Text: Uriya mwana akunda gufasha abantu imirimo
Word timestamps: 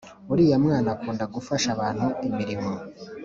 Uriya 0.31 0.57
mwana 0.65 0.87
akunda 0.95 1.23
gufasha 1.35 1.67
abantu 1.75 2.05
imirimo 2.27 2.71